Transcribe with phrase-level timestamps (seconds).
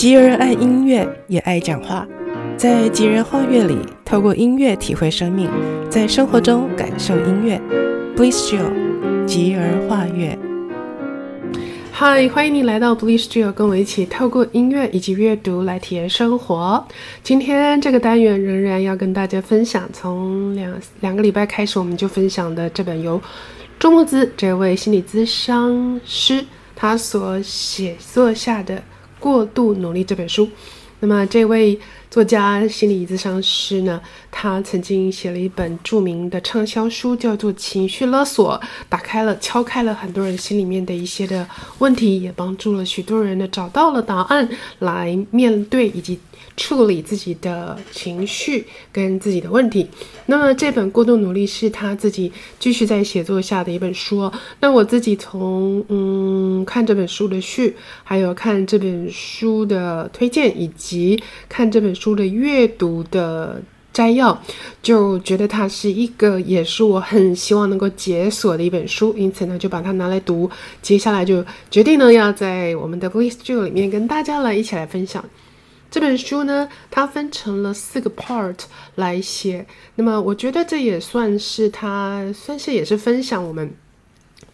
[0.00, 2.08] 吉儿爱音乐，也爱讲话。
[2.56, 5.46] 在吉儿画乐里，透过音乐体会生命，
[5.90, 7.60] 在生活中感受音乐。
[8.16, 10.38] Bliss Jill，吉儿画乐。
[11.92, 16.82] 嗨，欢迎你来到 Bliss Jill，跟我一起透过音乐以及阅读来体验生活。
[17.22, 23.20] 今天这个单元仍然要跟大家分享，从两两个礼拜开始，我们就分享的这本由
[23.78, 26.42] 周木子这位心理咨商师
[26.74, 28.82] 他所写作下的。
[29.20, 30.48] 过度努力这本书，
[30.98, 31.78] 那么这位
[32.10, 41.46] 作家心理咨商师呢，他曾经写了一本著名的畅销书，叫做《情绪勒索》，打开了、敲开了很多人心里面的一些的
[41.78, 44.48] 问题，也帮助了许多人呢找到了答案
[44.80, 46.18] 来面对以及。
[46.56, 49.88] 处理自己的情绪跟自己的问题。
[50.26, 54.30] 那么这本《过度努力》是他自己继续在写作下的一本书。
[54.60, 63.60] 那我自己从嗯看这本书的序，还有看这本书的推荐，以及看这本书的阅读的
[63.92, 64.40] 摘要，
[64.82, 69.12] 就觉得它是一个，也是我很希望能够解锁的一本书。
[69.16, 70.48] 因此呢，就把它拿来读。
[70.80, 75.24] 接下来就决定呢，要在我们的 Bliss Jill 里面跟大家来一起来分享。
[75.90, 78.56] 这本书呢，它分成了四个 part
[78.94, 79.66] 来写。
[79.96, 83.74] 那么，我觉得这也算是它，算是也是分享我们，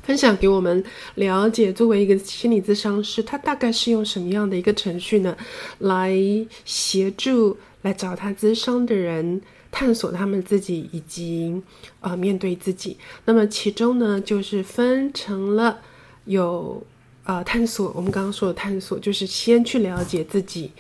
[0.03, 0.83] 分享给我们
[1.17, 1.71] 了解。
[1.73, 5.37] 作为一个心理咨商师，他大概是用什么样的一个程序呢，
[5.79, 6.17] 来
[6.65, 11.61] 协助来找他咨商的人探索他们自己，以及
[12.01, 12.97] 呃面对自己。
[13.27, 15.81] 那么其中呢，就是分成了
[16.25, 16.83] 有
[17.25, 17.93] 呃探索。
[17.95, 20.73] 我们刚刚说的探索，就是先去了解自己。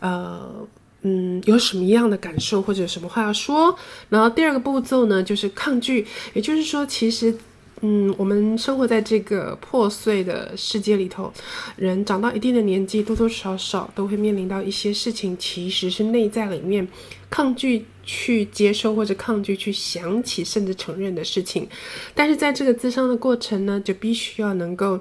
[0.00, 0.66] 呃，
[1.02, 3.74] 嗯，有什么样的感受或者有什么话要说？
[4.08, 6.06] 然后第二个步骤呢，就是抗拒。
[6.34, 7.34] 也就是说，其实，
[7.82, 11.32] 嗯，我们生活在这个破碎的世界里头，
[11.76, 16.86] 人长到一定的年纪，多多少少都会面临到一些事情，其实是内在里面
[17.30, 21.66] 抗拒去接受或者抗拒去想起甚至承认的事情。
[22.14, 25.00] 但是在这个自伤的过程呢，就必须要能够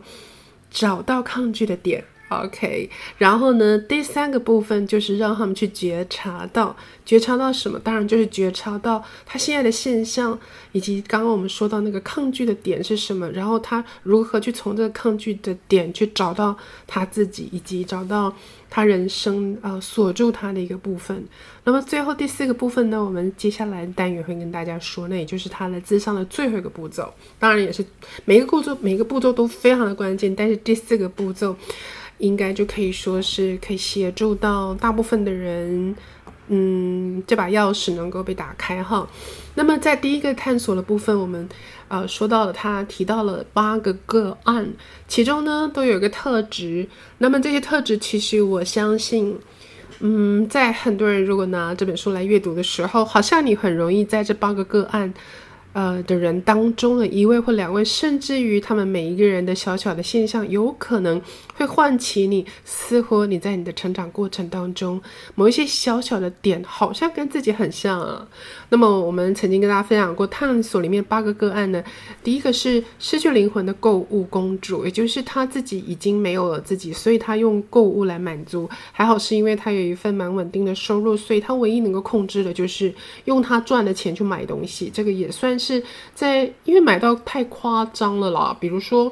[0.72, 2.04] 找到抗拒的点。
[2.30, 7.80] OK，然后呢，第三个部分就是让他们去觉察到，觉察到什么？
[7.80, 10.38] 当然就是觉察到他现在的现象，
[10.72, 18.32] 以及刚刚我们说到那个抗拒的点是什么，然后他如何去从这个抗拒的点去找到他自己，以及找到
[18.70, 21.26] 他人生呃锁住他的一个部分。
[21.64, 27.12] 那么最后第四个部分呢，我们接下来单元会跟大家说，那也就是他的智商的最后一个步骤。
[27.40, 27.84] 当然也是
[28.26, 31.56] 每一个步骤每一个步骤都非常的关键，但是第四个步骤。
[32.20, 35.96] 应该就可以说是可以协助到大部分的人，
[36.48, 39.08] 嗯，这把钥匙能够被打开哈。
[39.56, 41.50] 那么在第一个探索的部分，我们
[41.88, 44.72] 呃说到了他提到了八个个案，
[45.08, 46.88] 其中呢都有一个特质。
[47.18, 49.38] 那么这些特质，其实我相信，
[50.00, 55.14] 嗯，在很多人如果拿这本书来阅读的时候，好像你很容易在这八个个案。
[55.72, 61.22] 呃，的人当中的一位或两位，甚至于他们每一个人的小小的现象，有可能
[61.54, 65.00] 会唤起你，似乎你在你的成长过程当中
[65.36, 68.28] 某一些小小的点，好像跟自己很像啊。
[68.70, 71.84] 那么我们曾经跟大家分享过探索里面八个个案呢，
[72.24, 78.68] 第一个是失去灵魂的购物公主，也就是她自己已经没有了自己，所以她用购物来满足。
[78.92, 82.92] 还好是因为她有一份蛮稳定的收入，所以她唯一能够控制的就是
[83.26, 85.59] 用她赚的钱去买东西，这个也算。
[85.60, 85.84] 是
[86.16, 89.12] 在，因为买到太夸张了啦，比如说，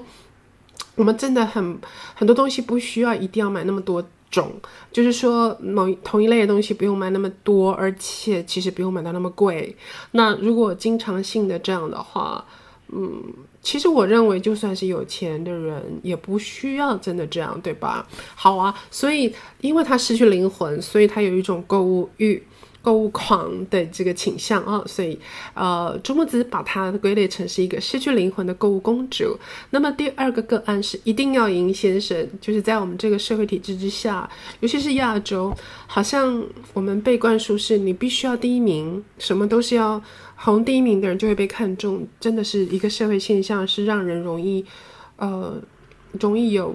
[0.95, 1.77] 我们真的很
[2.15, 4.51] 很多东西不需要一定要买那么多种，
[4.91, 9.75] 就是说某同一类的东西不用买那么多，而且其实不用买到那么贵。
[10.11, 12.43] 那如果经常性的这样的话，
[12.89, 13.21] 嗯，
[13.61, 18.07] 其实我认为就算是有钱的人也不需要真的这样，对吧？
[18.33, 22.41] 好啊，所以因为他失去灵魂，所以他有一种购物欲。
[22.87, 25.19] 购物狂的这个倾向啊，所以
[25.53, 29.37] 呃，朱木子把它归类成是一个失去灵魂的购物公主。
[29.71, 34.29] 那么第二个个案是一定要赢先生，就是在我们这个社会体制之下，
[34.61, 35.53] 尤其是亚洲，
[35.85, 36.41] 好像
[36.71, 40.01] 我们被灌输是你必须要第一名，什么都是要
[40.37, 44.65] 红第一名的人就会被看中，真的是一个社会现象，是让人容易
[45.17, 45.61] 呃
[46.21, 46.73] 容易有。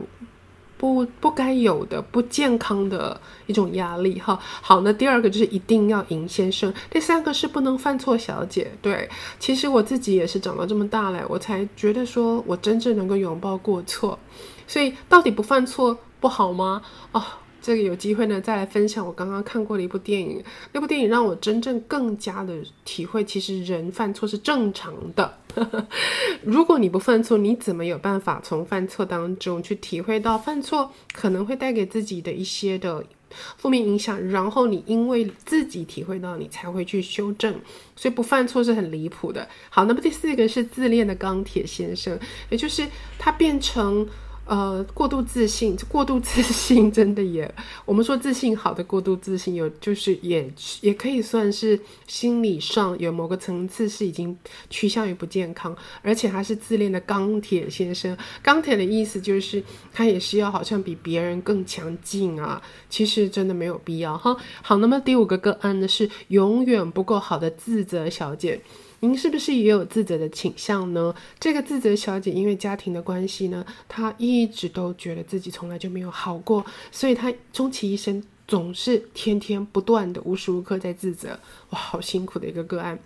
[0.82, 4.36] 不不该有的不健康的一种压力哈。
[4.60, 8.68] 好，那第二个就是一定要赢先生，第三个是不能犯错小姐。
[8.82, 9.08] 对，
[9.38, 14.18] 其实我自己也是长到这么大了，我才觉得说我真正能够拥抱过错。
[14.66, 16.82] 所以到底不犯错不好吗？
[17.12, 17.22] 哦。
[17.62, 20.42] 这个有机会呢，再来分享我刚刚看过的一部电影。
[20.72, 22.52] 那部电影让我真正更加的
[22.84, 25.38] 体会，其实人犯错是正常的。
[26.42, 33.04] 如果你不犯错，你怎么有办法从犯错当中去体会到犯错可能会带给自己的一些的
[33.56, 37.54] 负面影响，然后你因为自己体会到，你才会去修正，
[37.94, 39.48] 所以不犯错是很离谱的。
[39.70, 42.18] 好，那么第四个是自恋的钢铁先生，
[42.50, 42.88] 也就是
[43.20, 44.04] 他变成。
[44.52, 47.50] 呃， 过度自信，过度自信真的也，
[47.86, 50.52] 我们说自信好的过度自信有，就是也
[50.82, 54.36] 也可以算是心理上有某个层次是已经
[54.68, 58.14] 趋向于不健康，而且他是自恋的钢铁先生。
[58.42, 62.60] 钢铁的意思就是他也是要好像比别人更强劲啊，
[62.90, 64.36] 其实真的没有必要哈。
[64.60, 68.60] 好，那么第五个个案呢是永远不够好的自责小姐。
[69.04, 71.12] 您是不是也有自责的倾向呢？
[71.40, 81.30] 这个自责小姐因为家庭的关系呢，她一直都觉得自己从来就没有好过，所以她终其一生总是天天不断的无时无刻在自责，
[81.70, 82.96] 哇，好辛苦的一个个案。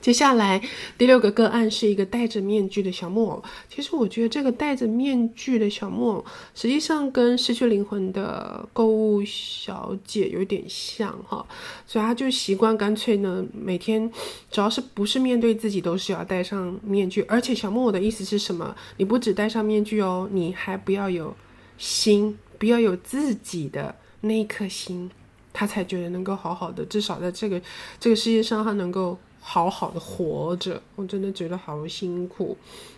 [0.00, 0.60] 接下来
[0.96, 3.42] 第六个个案是一个戴着面具的小木偶。
[3.68, 6.24] 其实我觉得这个戴着面具的小木偶，
[6.54, 11.44] 实际上跟失去灵魂的购物小姐有点像哈，
[11.86, 14.10] 所以他就习惯干脆呢，每天
[14.50, 17.22] 只要是不是面对自己，都是要戴上面具。
[17.22, 18.74] 而且小木偶的意思是什么？
[18.96, 21.34] 你不只戴上面具哦，你还不要有
[21.76, 25.10] 心，不要有自己的那一颗心，
[25.52, 27.60] 他才觉得能够好好的，至少在这个
[27.98, 29.18] 这个世界上，他能够。
[29.50, 32.54] 好好的活着，我真的觉得好辛苦。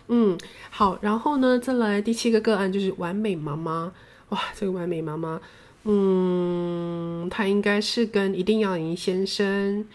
[0.09, 0.37] 嗯，
[0.69, 3.93] 好，然后呢，再来第七个个案就是完美妈妈。
[4.27, 5.39] 哇，这个完美妈妈，
[5.85, 9.85] 嗯，她应该是跟一定要赢先生，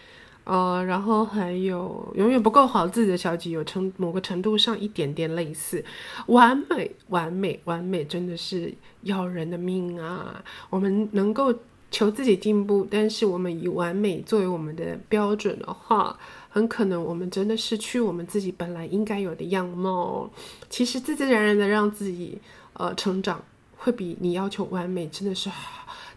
[0.45, 5.85] 呃，然后还有永远不够好自己的小姐，有成某个程度上一点点类似。
[6.25, 10.43] 完美，完美，完美，真的是要人的命啊！
[10.71, 11.53] 我们能够
[11.89, 16.17] 求自己进步，但是我们以完美作为我们的标准的话，
[16.49, 20.29] 很可能我们真的失去我们自己本来应该有的样貌。
[20.69, 22.37] 其实自自然然的让自己
[22.73, 23.41] 呃成长，
[23.77, 25.49] 会比你要求完美真的是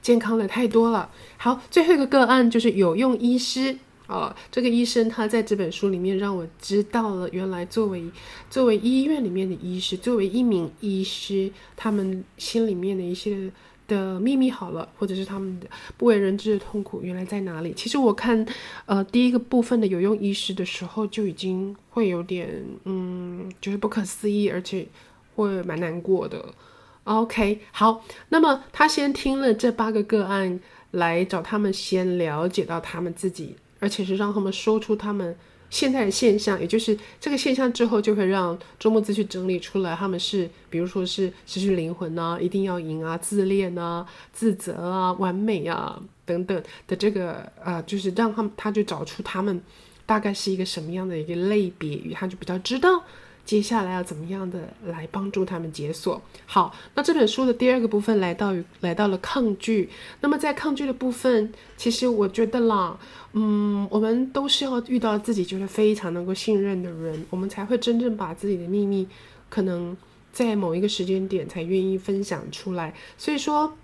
[0.02, 1.08] 健康的太多了。
[1.36, 3.78] 好，最后一个个案就是有用医师
[4.08, 8.10] 啊、这个医生他在这本书里面让我知道了，原来作为
[8.50, 13.52] 作为医院里面的医师，作为一名医师，他们心里面的一些。
[13.90, 15.66] 的秘密好了，或者是他们的
[15.96, 17.74] 不为人知的痛苦，原来在哪里？
[17.74, 18.46] 其实我看，
[18.86, 22.48] 呃，第一个部分的有用医师的时候，就已经会有点，
[22.84, 24.86] 嗯，就是不可思议，而且
[25.34, 26.54] 会蛮难过的。
[27.02, 30.60] OK，好，那么他先听了这八个个案，
[30.92, 35.36] 来找他们先了解到他们自己，而且是让他们说出他们。
[35.70, 49.62] 现在的现象，也就是这个现象之后，就会让周末资去整理出来，他们是，比如说是失去灵魂啊，一定要赢啊，自恋啊，自责啊，完美啊等等的这个呃，就是让他们他就找出他们
[50.04, 53.04] 大概是一个什么样的一个类别，他就比较知道。
[53.44, 56.22] 接下来要怎么样的来帮助他们解锁？
[56.46, 59.88] 好，那这本书的第二个部分来到于来到了抗拒。
[60.20, 62.96] 那么在抗拒的部分，其实我觉得啦，
[63.32, 69.08] 嗯，我们都是要遇到自己觉得非常能够信任的人，我们才会真正把自己的秘密，
[69.48, 69.96] 可能
[70.32, 72.94] 在某一个时间点才愿意分享出来。
[73.18, 73.76] 所以说，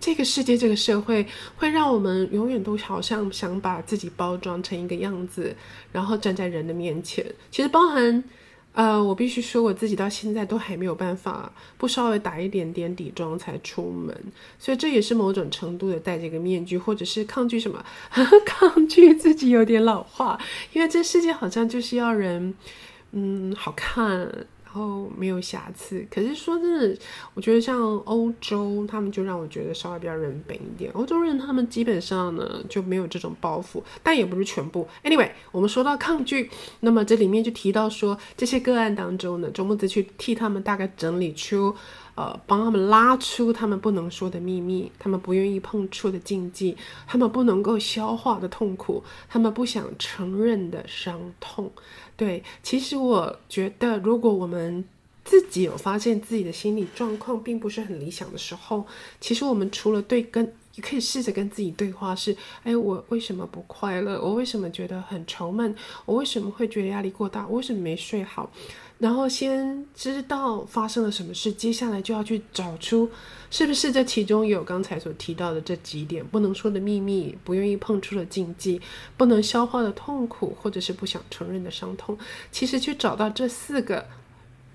[0.00, 5.54] 这个世界这个社会会让我们永远都好像想把自己包装成一个样子，
[5.92, 7.26] 然后站在人的面前。
[7.50, 8.24] 其实包含。
[8.76, 14.14] 呃，我必须说，我自己到现在都还没有办法不稍微打一点点底妆才出门，
[14.58, 17.82] 所以这也是某种程度的戴这个面具，或者是抗拒什么，
[18.44, 20.38] 抗拒自己有点老化，
[20.74, 22.54] 因为这世界好像就是要人，
[23.12, 24.46] 嗯，好看。
[24.76, 26.98] 然后没有瑕疵，可是说真的，
[27.32, 30.92] 我觉得像欧洲，他们就让我觉得稍微比较人本一点。
[30.92, 34.86] 欧洲人他们基本上呢就没有这种包袱，但也不是全部。
[35.02, 41.74] Anyway，我们说到抗拒，那么这里面就提到说，这些个案当中呢，周木子去替他们大概整理出。
[42.16, 51.70] 呃，帮他们拉出他们不能说的秘密，他们不愿意碰触的禁忌，他们不能够消化的痛苦，他们不想承认的伤痛。
[52.16, 54.82] 对，其实我觉得，如果我们
[55.24, 58.86] 自己有发现自己的心理状况并不是很理想的时候，
[59.20, 64.18] 其实我们除了对跟，也可以试着跟自己对话，是，哎，我为什么不快乐？
[64.22, 65.74] 我为什么觉得很愁闷？
[66.06, 67.46] 我为什么会觉得压力过大？
[67.46, 68.50] 我为什么没睡好？
[68.98, 73.10] 然后先知道发生了什么事，接下来就要去找出
[73.50, 78.80] 是不是这其中有刚才所提到的这几点不能说的秘密、不愿意碰触的禁忌、
[79.16, 82.16] 不能消化的痛苦，或者是不想承认的伤痛。
[82.50, 84.06] 其实去找到这四个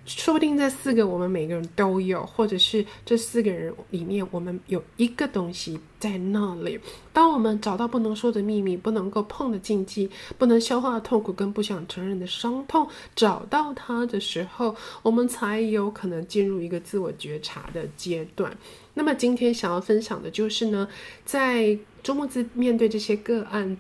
[0.04, 6.80] 说不定这四个我们每个人都有，或者是这四个人里面我们有一个东西在那里。
[7.14, 18.58] 当我们找到不能说的秘密、不能够碰的禁忌、不能消化的痛苦跟不想承认的伤痛，找到它的时候，我们才有可能进入一个自我觉察的阶段。
[18.96, 20.88] 那么今天想要分享的就是呢，
[21.24, 23.78] 在周末兹面对这些个案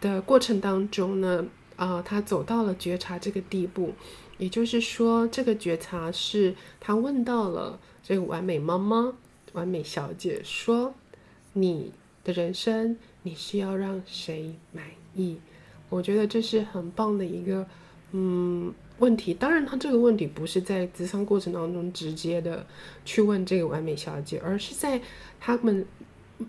[0.00, 3.94] 的过程当中呢，啊、他走到了觉察这个地步。
[4.38, 9.14] 也就是说，这个觉察是他问到了这个完美妈妈、
[9.52, 10.94] 完美小姐说
[11.54, 11.92] ：“你
[12.24, 15.38] 的人生，你是要让谁满意？”
[15.88, 17.66] 我觉得这是很棒的一个
[18.12, 19.32] 嗯问题。
[19.32, 22.66] 当然，他这个问题不是在咨商过程当中直接的
[23.04, 25.00] 去问这个完美小姐，而是在
[25.40, 25.86] 他们。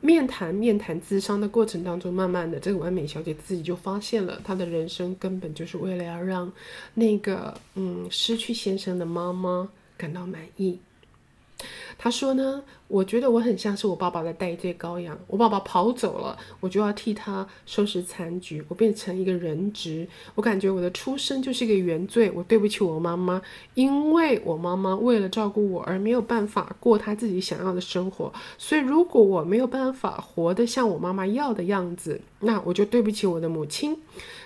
[0.01, 6.51] 面谈面谈咨商的过程当中，慢慢的，这个完美小姐自己就发现了，她的人生根本就是为了要让
[6.93, 10.79] 那个嗯失去先生的妈妈感到满意。
[11.97, 12.63] 她说呢。
[12.87, 15.17] 我觉得我很像是我爸爸的代罪羔羊。
[15.25, 18.63] 我爸爸跑走了，我就要替他收拾残局。
[18.67, 20.07] 我变成一个人质。
[20.35, 22.31] 我感觉我的出生就是一个原罪。
[22.35, 23.41] 我对不起我妈妈，
[23.73, 28.31] 因为我妈妈为了照顾我而没有办法过她自己想要的生活。
[28.59, 33.97] 所以如果我没有办法活得像我妈妈要的样子，那我就对不起我的母亲。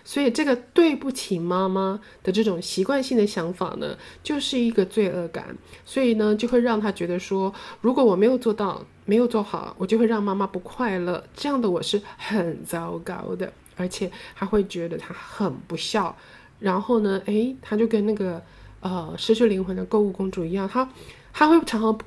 [0.05, 5.57] 所以这个对不起妈妈的这种习惯性的想法呢，就是一个罪恶感。
[5.83, 11.23] 所以呢，就会让他觉得说，说如果我没有做到，没有做好，我就会让妈妈不快乐。
[11.33, 16.15] 这样的我是很糟糕的，而且还会觉得他很不孝。
[16.59, 18.41] 然后呢，诶，他就跟那个
[18.81, 20.89] 呃失去灵魂的购物公主一样，他
[21.31, 21.97] 他会常常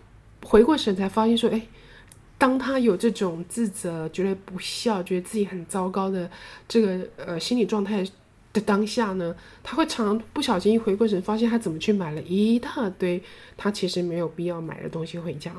[0.45, 1.63] 回过神才发现说，诶，
[2.37, 6.31] 当他有这种自责、觉得不孝、觉得自己很糟糕的
[6.69, 8.05] 这个呃心理状态
[8.53, 13.23] 的当下呢，他会常常不小心一回过神，发现他怎么去买了一大堆
[13.57, 15.53] 他其实没有必要买的东西回家。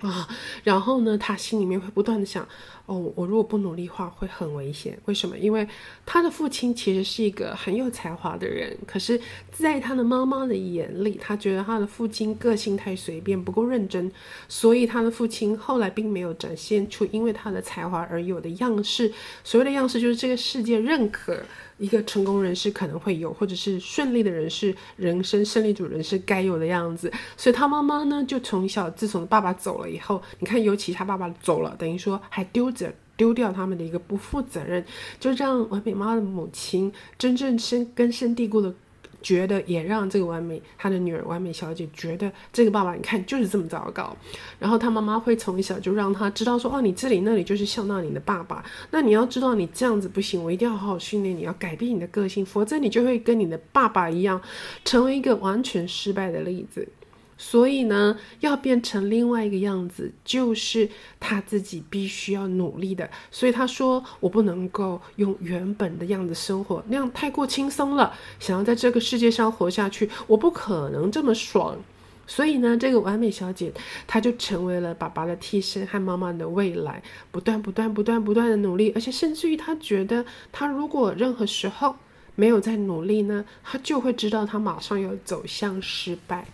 [0.00, 0.26] 啊，
[0.64, 2.48] 然后呢，他心里面会不断的想，
[2.90, 4.98] 哦，我如果不努力的话，会很危险。
[5.04, 5.38] 为什么？
[5.38, 5.64] 因为
[6.04, 9.20] 他的父亲其实是一个很有才华的人，可是，
[9.52, 14.10] 在他的妈妈的眼里，他觉得他的父亲个性太随便，不够认真，
[14.48, 19.12] 所以他的父亲后来并没有展现出因为他的才华而有的样式。
[19.44, 21.40] 所谓的样式，就是这个世界认可。
[21.78, 27.10] 一个成功人士可能会有，或者是顺利的人士，人生胜利组人士该有的样子。
[27.38, 32.70] 所以他妈妈呢，就从小自从爸爸走了以后，你看，尤其他爸爸走了，等于说还丢
[33.16, 34.84] 丢掉他们的一个不负责任，
[35.18, 38.72] 就让完美妈妈的母亲真正深根深蒂固的。
[39.22, 44.16] 觉得也让这个完美，她的女儿完美小姐觉得这个爸爸，你看就是这么糟糕。
[44.58, 48.64] 然后她妈妈会从小就让她知道说，哦，你这里那里就是像到你的爸爸。
[48.90, 54.40] 那你要知道，你这样子不行，我一定要好好训练你，要改变你的个性，否则你就会跟你的爸爸一样，
[54.86, 56.88] 成为一个完全失败的例子。
[57.42, 63.08] 所以呢，要变成另外一个样子，就是他自己必须要努力的。
[63.30, 68.12] 所以他说：“我不能够用原本的样子生活，那样太过轻松了。
[68.38, 71.78] 想要在这个世界上活下去，我不可能这么爽。”
[72.28, 73.72] 所以呢，这个完美小姐，
[74.06, 81.96] 她就成为了爸爸的替身和妈妈的未来，不断、不断、不断、不断的努力，而且甚至于她觉得，她如果任何时候
[82.34, 86.46] 没有在努力呢，她就会知道她马上要走向失败。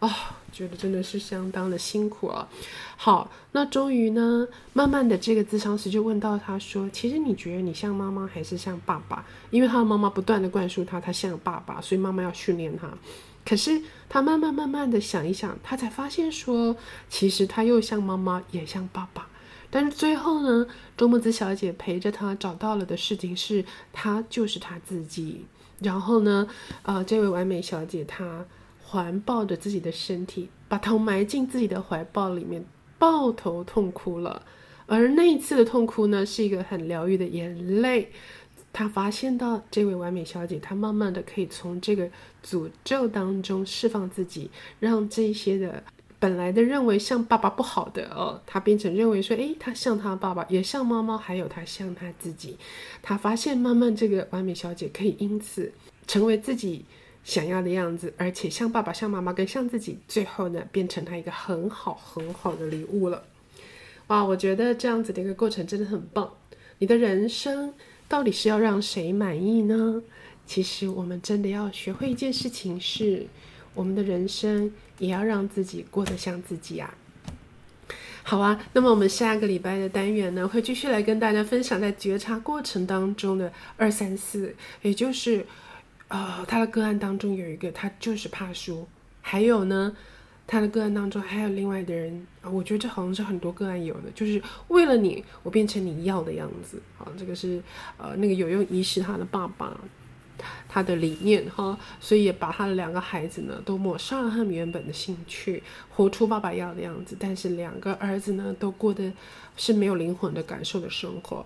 [0.00, 0.08] 哦，
[0.52, 2.48] 觉得真的是相当的辛苦啊。
[2.96, 12.88] 好，那终于呢，慢慢的这个咨商师就问到他说：“其实你觉得你像妈妈还是像爸爸？”因为他的妈妈不断的灌输他，他像爸爸，所以妈妈要训练他。
[13.44, 16.76] 可是他慢慢慢慢的想一想，他才发现说，
[17.08, 19.26] 其实他又像妈妈，也像爸爸。
[19.70, 25.44] 但是最后呢，周木子小姐陪着他找到了的事情是，他就是他自己。
[25.80, 26.46] 然后呢，
[26.82, 28.44] 呃，这位完美小姐她。
[28.88, 32.64] 环抱着自己的身体，把头埋进自己的怀抱里面，
[32.98, 34.42] 抱头痛哭了。
[34.86, 38.10] 而那一次的痛哭呢，是一个很疗愈的眼泪。
[38.72, 42.08] 他发现到这位完美小姐，她慢慢的可以从这个
[42.42, 45.82] 诅咒当中释放自己，让这些的
[46.18, 52.56] 本来的认为像爸爸不好的哦，她变成认为说，诶，她像她爸爸，也像妈妈，还有她像她自己。
[53.02, 55.72] 她发现慢慢这个完美小姐可以因此
[56.06, 56.84] 成为自己。
[57.24, 63.22] 想要的样子，而且像爸爸、像妈妈，跟像自己，最后呢，变成他一个很好很好的礼物了。
[64.06, 66.32] 哇，我觉得这样子的一个过程真的很棒。
[66.78, 67.74] 你的人生
[68.08, 70.02] 到底是要让谁满意呢？
[70.46, 73.26] 其实我们真的要学会一件事情是，
[73.74, 76.94] 我们的人生也要让自己过得像自己啊。
[78.22, 85.44] 好啊，那么我们下个礼拜的单元呢，会继续来跟大家分享在觉察过程当中的二三四，也就是。
[86.08, 88.86] 呃，他的个案当中有一个，他就是怕输，
[89.20, 89.96] 还有呢，
[90.46, 96.80] 他的个案当中还有另外的人啊，我觉得这好像是很多个案有的，就是为了你，我变成你要的样子。
[96.96, 97.62] 好，这个是
[97.96, 99.78] 呃那个有用医师他的爸爸。
[100.68, 105.60] 他的理念哈，所以也把他的两个孩子呢都抹杀了他们原本的兴趣，
[105.90, 107.16] 活出爸爸要的样子。
[107.18, 109.12] 但是两个儿子呢都过的
[109.56, 111.44] 是没有灵魂的感受的生活。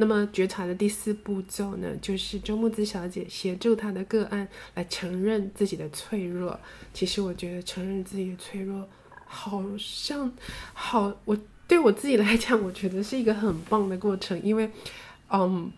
[0.00, 6.58] 那么觉察的第四步骤呢，就是周木子小姐协助她的个案来承认自己的脆弱。
[6.94, 8.88] 其实我觉得承认自己的脆弱，
[9.26, 10.32] 好像
[10.72, 11.38] 好，我
[11.68, 14.70] 对我自己来讲，我觉得是一个很棒的过程，因为，
[15.28, 15.70] 嗯。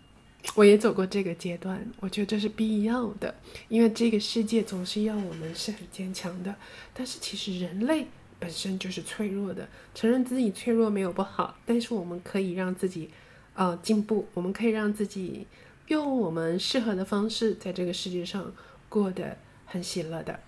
[0.56, 3.32] 我也走过这个阶段，我觉得这是必要的，
[3.68, 6.52] 因为这个世界总是要我们是很坚强的，
[6.92, 8.04] 但是其实人类
[8.40, 9.68] 本身就是脆弱的。
[9.94, 13.08] 承认自己脆弱没有不好，但是我们可以让自己，
[13.54, 15.46] 呃，进步，我们可以让自己
[15.88, 18.52] 用我们适合的方式，在这个世界上
[18.88, 20.40] 过得很喜乐的。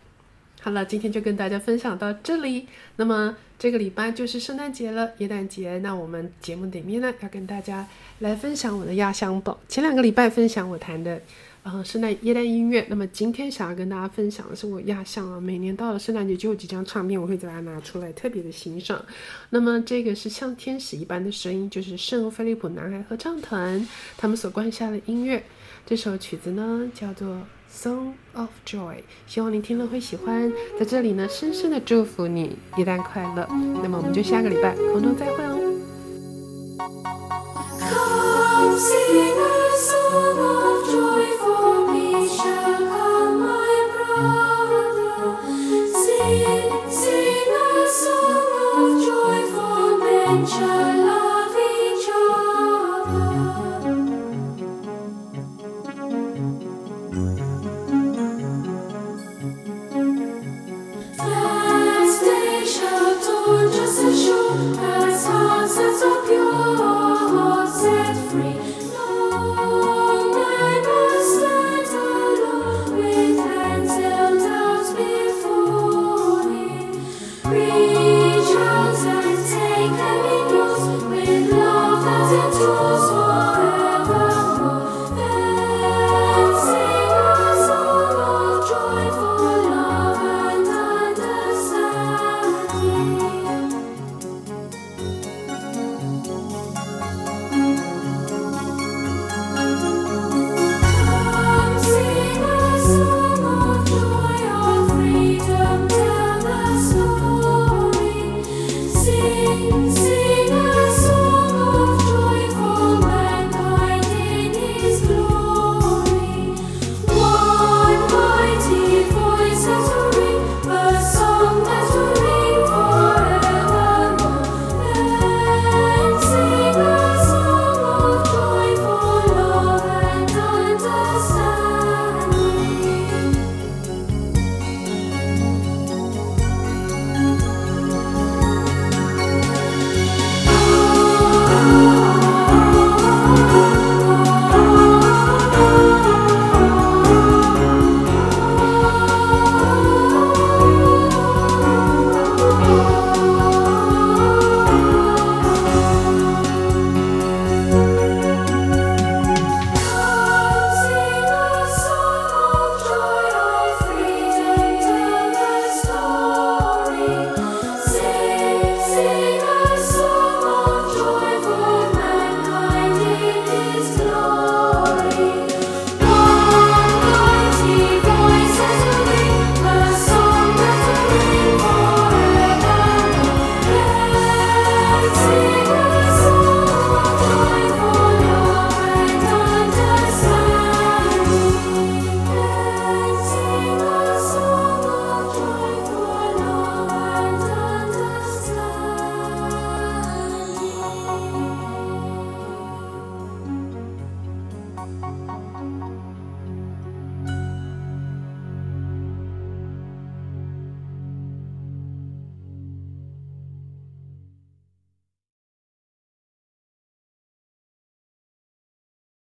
[0.60, 2.66] 好了，今天就跟大家分享到这里。
[2.96, 5.78] 那么这个礼拜就是圣诞节了，耶诞节。
[5.80, 7.86] 那我们节目里面呢，要跟大家
[8.20, 9.60] 来分享我的压箱宝。
[9.68, 11.20] 前两个礼拜分享我谈的，
[11.64, 12.86] 呃，圣诞耶诞音乐。
[12.88, 19.04] 那么今天想要跟大家分享的是我压箱啊，每年到了圣诞节就有几张唱片，我会把它拿出来特别的欣赏。
[19.50, 25.42] 那么这个是像天使一般的声音，就是圣菲利普男孩合唱团他们所灌下的音乐。
[25.86, 27.40] 这首曲子呢叫做。
[27.74, 30.52] Song of Joy，希望您听了会喜欢。
[30.78, 33.48] 在这里呢，深深的祝福你，耶诞快乐。
[33.82, 35.58] 那么我们就下个礼拜空中再会哦。